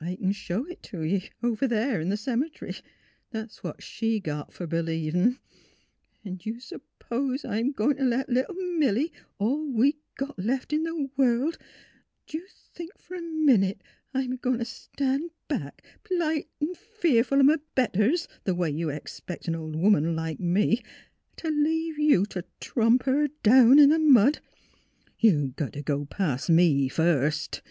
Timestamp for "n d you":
6.24-6.60